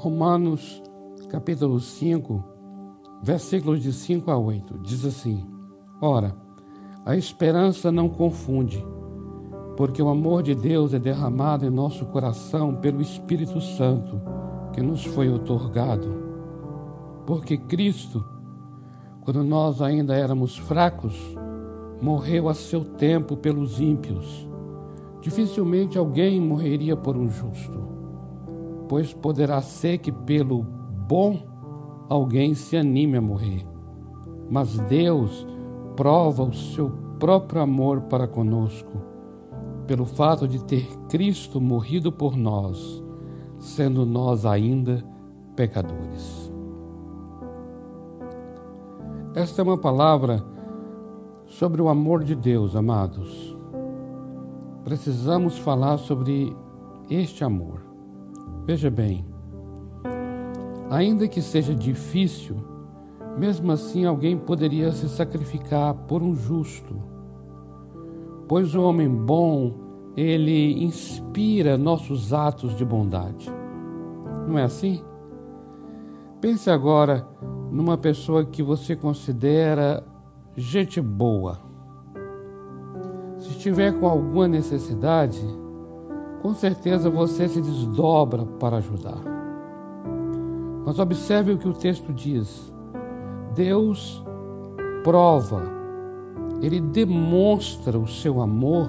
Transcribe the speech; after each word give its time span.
Romanos 0.00 0.80
capítulo 1.28 1.80
5, 1.80 2.44
versículos 3.20 3.82
de 3.82 3.92
5 3.92 4.30
a 4.30 4.38
8, 4.38 4.78
diz 4.78 5.04
assim: 5.04 5.44
Ora, 6.00 6.36
a 7.04 7.16
esperança 7.16 7.90
não 7.90 8.08
confunde, 8.08 8.86
porque 9.76 10.00
o 10.00 10.08
amor 10.08 10.44
de 10.44 10.54
Deus 10.54 10.94
é 10.94 11.00
derramado 11.00 11.66
em 11.66 11.70
nosso 11.70 12.06
coração 12.06 12.76
pelo 12.76 13.02
Espírito 13.02 13.60
Santo 13.60 14.22
que 14.72 14.80
nos 14.80 15.04
foi 15.04 15.28
otorgado. 15.28 16.14
Porque 17.26 17.58
Cristo, 17.58 18.24
quando 19.22 19.42
nós 19.42 19.82
ainda 19.82 20.14
éramos 20.14 20.56
fracos, 20.56 21.16
morreu 22.00 22.48
a 22.48 22.54
seu 22.54 22.84
tempo 22.84 23.36
pelos 23.36 23.80
ímpios. 23.80 24.48
Dificilmente 25.20 25.98
alguém 25.98 26.40
morreria 26.40 26.96
por 26.96 27.16
um 27.16 27.28
justo 27.28 27.97
pois 28.88 29.12
poderá 29.12 29.60
ser 29.60 29.98
que 29.98 30.10
pelo 30.10 30.62
bom 30.62 31.40
alguém 32.08 32.54
se 32.54 32.76
anime 32.76 33.18
a 33.18 33.22
morrer. 33.22 33.66
Mas 34.50 34.78
Deus 34.80 35.46
prova 35.94 36.42
o 36.42 36.52
seu 36.52 36.90
próprio 37.18 37.60
amor 37.60 38.02
para 38.02 38.26
conosco, 38.26 39.02
pelo 39.86 40.06
fato 40.06 40.48
de 40.48 40.62
ter 40.64 40.86
Cristo 41.08 41.60
morrido 41.60 42.10
por 42.10 42.36
nós, 42.36 43.02
sendo 43.58 44.06
nós 44.06 44.46
ainda 44.46 45.04
pecadores. 45.54 46.52
Esta 49.34 49.60
é 49.60 49.64
uma 49.64 49.78
palavra 49.78 50.42
sobre 51.46 51.82
o 51.82 51.88
amor 51.88 52.24
de 52.24 52.34
Deus, 52.34 52.74
amados. 52.74 53.56
Precisamos 54.84 55.58
falar 55.58 55.98
sobre 55.98 56.56
este 57.10 57.44
amor. 57.44 57.87
Veja 58.68 58.90
bem, 58.90 59.24
ainda 60.90 61.26
que 61.26 61.40
seja 61.40 61.74
difícil, 61.74 62.54
mesmo 63.38 63.72
assim 63.72 64.04
alguém 64.04 64.36
poderia 64.36 64.92
se 64.92 65.08
sacrificar 65.08 65.94
por 65.94 66.22
um 66.22 66.36
justo. 66.36 66.94
Pois 68.46 68.74
o 68.74 68.82
homem 68.82 69.08
bom, 69.08 69.72
ele 70.14 70.84
inspira 70.84 71.78
nossos 71.78 72.34
atos 72.34 72.76
de 72.76 72.84
bondade. 72.84 73.50
Não 74.46 74.58
é 74.58 74.64
assim? 74.64 75.02
Pense 76.38 76.68
agora 76.68 77.26
numa 77.72 77.96
pessoa 77.96 78.44
que 78.44 78.62
você 78.62 78.94
considera 78.94 80.04
gente 80.54 81.00
boa. 81.00 81.58
Se 83.38 83.48
estiver 83.48 83.98
com 83.98 84.06
alguma 84.06 84.46
necessidade, 84.46 85.40
com 86.42 86.54
certeza 86.54 87.10
você 87.10 87.48
se 87.48 87.60
desdobra 87.60 88.44
para 88.58 88.76
ajudar. 88.76 89.18
Mas 90.84 90.98
observe 90.98 91.52
o 91.52 91.58
que 91.58 91.68
o 91.68 91.74
texto 91.74 92.12
diz. 92.12 92.72
Deus 93.54 94.24
prova, 95.02 95.62
ele 96.62 96.80
demonstra 96.80 97.98
o 97.98 98.06
seu 98.06 98.40
amor 98.40 98.88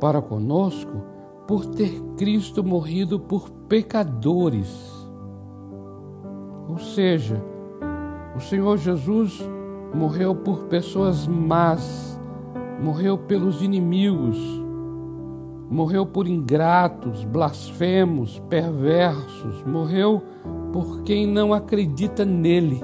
para 0.00 0.22
conosco 0.22 1.02
por 1.46 1.66
ter 1.66 2.00
Cristo 2.16 2.64
morrido 2.64 3.20
por 3.20 3.50
pecadores. 3.68 4.90
Ou 6.68 6.78
seja, 6.78 7.42
o 8.36 8.40
Senhor 8.40 8.78
Jesus 8.78 9.40
morreu 9.94 10.34
por 10.34 10.64
pessoas 10.64 11.26
más, 11.26 12.18
morreu 12.80 13.18
pelos 13.18 13.60
inimigos 13.60 14.59
morreu 15.70 16.04
por 16.04 16.26
ingratos, 16.26 17.24
blasfemos, 17.24 18.42
perversos, 18.48 19.62
morreu 19.64 20.20
por 20.72 21.02
quem 21.02 21.26
não 21.26 21.54
acredita 21.54 22.24
nele. 22.24 22.82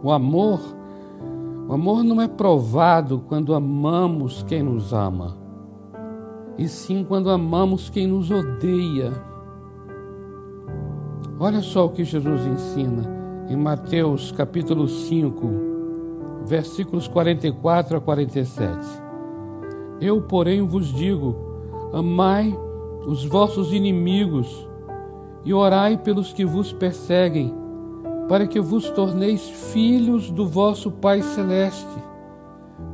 O 0.00 0.12
amor, 0.12 0.60
o 1.68 1.72
amor 1.72 2.04
não 2.04 2.22
é 2.22 2.28
provado 2.28 3.24
quando 3.26 3.54
amamos 3.54 4.44
quem 4.44 4.62
nos 4.62 4.92
ama, 4.92 5.36
e 6.56 6.68
sim 6.68 7.02
quando 7.02 7.28
amamos 7.28 7.90
quem 7.90 8.06
nos 8.06 8.30
odeia. 8.30 9.12
Olha 11.40 11.60
só 11.60 11.86
o 11.86 11.90
que 11.90 12.04
Jesus 12.04 12.46
ensina 12.46 13.02
em 13.48 13.56
Mateus 13.56 14.30
capítulo 14.30 14.86
5, 14.86 15.50
versículos 16.46 17.08
44 17.08 17.96
a 17.96 18.00
47. 18.00 19.03
Eu, 20.04 20.20
porém, 20.20 20.60
vos 20.60 20.92
digo: 20.92 21.34
amai 21.90 22.54
os 23.06 23.24
vossos 23.24 23.72
inimigos 23.72 24.68
e 25.46 25.54
orai 25.54 25.96
pelos 25.96 26.30
que 26.30 26.44
vos 26.44 26.74
perseguem, 26.74 27.54
para 28.28 28.46
que 28.46 28.60
vos 28.60 28.90
torneis 28.90 29.48
filhos 29.48 30.30
do 30.30 30.46
vosso 30.46 30.90
Pai 30.90 31.22
Celeste. 31.22 31.96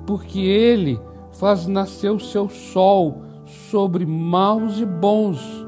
Porque 0.06 0.38
Ele 0.38 1.00
faz 1.32 1.66
nascer 1.66 2.12
o 2.12 2.20
seu 2.20 2.48
sol 2.48 3.22
sobre 3.44 4.06
maus 4.06 4.78
e 4.78 4.86
bons, 4.86 5.66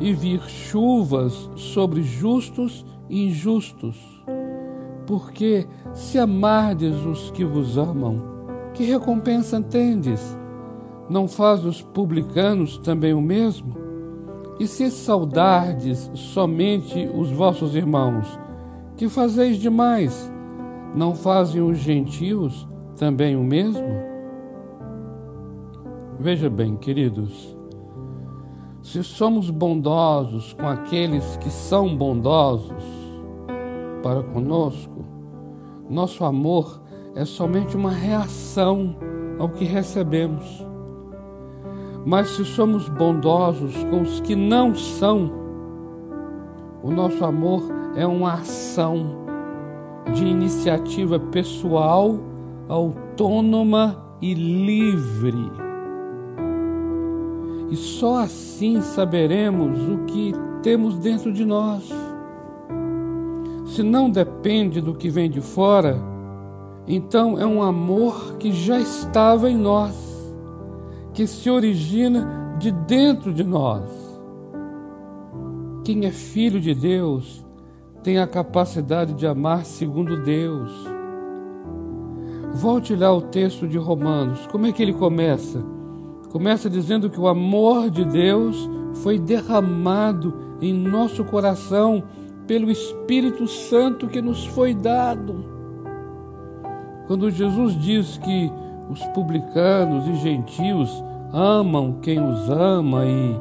e 0.00 0.14
vir 0.14 0.40
chuvas 0.48 1.50
sobre 1.56 2.02
justos 2.02 2.86
e 3.06 3.26
injustos. 3.26 3.98
Porque 5.06 5.66
se 5.92 6.18
amardes 6.18 7.04
os 7.04 7.30
que 7.32 7.44
vos 7.44 7.76
amam, 7.76 8.37
que 8.78 8.84
recompensa 8.84 9.60
tendes? 9.60 10.38
Não 11.10 11.26
faz 11.26 11.64
os 11.64 11.82
publicanos 11.82 12.78
também 12.78 13.12
o 13.12 13.20
mesmo? 13.20 13.74
E 14.60 14.68
se 14.68 14.88
saudardes 14.88 16.08
somente 16.14 17.10
os 17.12 17.28
vossos 17.32 17.74
irmãos, 17.74 18.38
que 18.96 19.08
fazeis 19.08 19.56
demais? 19.56 20.32
Não 20.94 21.12
fazem 21.12 21.60
os 21.60 21.78
gentios 21.78 22.68
também 22.96 23.34
o 23.34 23.42
mesmo? 23.42 23.84
Veja 26.20 26.48
bem, 26.48 26.76
queridos, 26.76 27.56
se 28.80 29.02
somos 29.02 29.50
bondosos 29.50 30.52
com 30.52 30.68
aqueles 30.68 31.36
que 31.38 31.50
são 31.50 31.96
bondosos 31.96 32.84
para 34.04 34.22
conosco, 34.22 35.04
nosso 35.90 36.24
amor 36.24 36.86
é 37.18 37.24
somente 37.24 37.76
uma 37.76 37.90
reação 37.90 38.94
ao 39.40 39.48
que 39.48 39.64
recebemos. 39.64 40.64
Mas 42.06 42.28
se 42.28 42.44
somos 42.44 42.88
bondosos 42.88 43.74
com 43.90 44.02
os 44.02 44.20
que 44.20 44.36
não 44.36 44.72
são, 44.72 45.32
o 46.80 46.92
nosso 46.92 47.24
amor 47.24 47.64
é 47.96 48.06
uma 48.06 48.34
ação 48.34 49.26
de 50.14 50.24
iniciativa 50.24 51.18
pessoal, 51.18 52.20
autônoma 52.68 54.00
e 54.22 54.32
livre. 54.34 55.50
E 57.68 57.74
só 57.74 58.18
assim 58.18 58.80
saberemos 58.80 59.76
o 59.88 60.04
que 60.04 60.32
temos 60.62 60.96
dentro 60.96 61.32
de 61.32 61.44
nós. 61.44 61.92
Se 63.66 63.82
não 63.82 64.08
depende 64.08 64.80
do 64.80 64.94
que 64.94 65.10
vem 65.10 65.28
de 65.28 65.40
fora, 65.40 66.07
então 66.88 67.38
é 67.38 67.46
um 67.46 67.62
amor 67.62 68.38
que 68.38 68.50
já 68.50 68.80
estava 68.80 69.50
em 69.50 69.56
nós, 69.56 69.94
que 71.12 71.26
se 71.26 71.50
origina 71.50 72.56
de 72.58 72.70
dentro 72.72 73.32
de 73.32 73.44
nós. 73.44 73.82
Quem 75.84 76.06
é 76.06 76.10
filho 76.10 76.58
de 76.58 76.74
Deus 76.74 77.44
tem 78.02 78.18
a 78.18 78.26
capacidade 78.26 79.12
de 79.12 79.26
amar 79.26 79.66
segundo 79.66 80.22
Deus. 80.22 80.72
Volte 82.54 82.96
lá 82.96 83.08
ao 83.08 83.20
texto 83.20 83.68
de 83.68 83.76
Romanos. 83.76 84.46
Como 84.46 84.66
é 84.66 84.72
que 84.72 84.82
ele 84.82 84.94
começa? 84.94 85.62
Começa 86.30 86.70
dizendo 86.70 87.10
que 87.10 87.20
o 87.20 87.28
amor 87.28 87.90
de 87.90 88.04
Deus 88.04 88.68
foi 89.02 89.18
derramado 89.18 90.34
em 90.60 90.72
nosso 90.72 91.22
coração 91.24 92.02
pelo 92.46 92.70
Espírito 92.70 93.46
Santo 93.46 94.08
que 94.08 94.22
nos 94.22 94.46
foi 94.46 94.74
dado. 94.74 95.57
Quando 97.08 97.30
Jesus 97.30 97.74
diz 97.80 98.18
que 98.18 98.52
os 98.90 99.02
publicanos 99.08 100.06
e 100.06 100.14
gentios 100.16 101.02
amam 101.32 102.00
quem 102.02 102.22
os 102.22 102.50
ama 102.50 103.06
e 103.06 103.34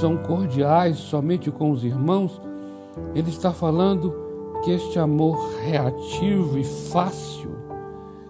são 0.00 0.16
cordiais 0.16 0.98
somente 0.98 1.48
com 1.48 1.70
os 1.70 1.84
irmãos, 1.84 2.42
ele 3.14 3.30
está 3.30 3.52
falando 3.52 4.12
que 4.64 4.72
este 4.72 4.98
amor 4.98 5.38
reativo 5.60 6.58
e 6.58 6.64
fácil 6.64 7.54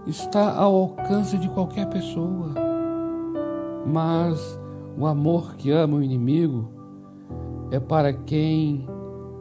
está 0.07 0.55
ao 0.55 0.75
alcance 0.75 1.39
de 1.39 1.49
qualquer 1.49 1.89
pessoa. 1.89 2.53
Mas 3.87 4.61
o 4.99 5.07
amor 5.07 5.55
que 5.55 5.71
ama 5.71 5.97
o 5.97 6.03
inimigo 6.03 6.69
é 7.71 7.81
para 7.81 8.13
quem 8.13 8.87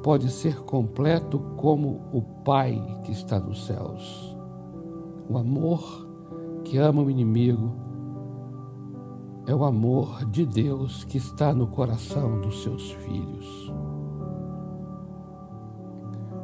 pode 0.01 0.29
ser 0.29 0.61
completo 0.61 1.37
como 1.57 2.01
o 2.13 2.21
Pai 2.45 2.81
que 3.03 3.11
está 3.11 3.39
nos 3.39 3.65
céus. 3.65 4.32
O 5.33 5.37
amor 5.39 6.07
que 6.63 6.77
ama 6.77 7.01
o 7.01 7.09
inimigo 7.09 7.73
é 9.47 9.55
o 9.55 9.63
amor 9.63 10.23
de 10.25 10.45
Deus 10.45 11.03
que 11.05 11.17
está 11.17 11.51
no 11.55 11.65
coração 11.65 12.39
dos 12.39 12.61
seus 12.61 12.91
filhos. 12.91 13.73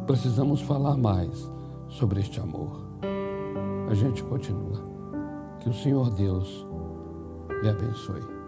Precisamos 0.08 0.62
falar 0.62 0.98
mais 0.98 1.52
sobre 1.88 2.22
este 2.22 2.40
amor. 2.40 2.84
A 3.92 3.94
gente 3.94 4.24
continua. 4.24 4.82
Que 5.60 5.70
o 5.70 5.74
Senhor 5.74 6.10
Deus 6.10 6.66
lhe 7.62 7.70
abençoe. 7.70 8.39